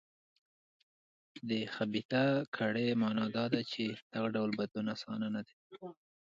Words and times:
د 1.49 1.51
خبیثه 1.75 2.23
کړۍ 2.55 2.87
معنا 3.01 3.25
دا 3.35 3.45
ده 3.53 3.61
چې 3.71 3.83
دغه 4.13 4.27
ډول 4.35 4.49
بدلون 4.59 4.87
اسانه 4.95 5.27
نه 5.35 5.41
دی. 5.47 5.55